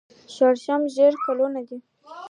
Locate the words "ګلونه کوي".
1.25-1.79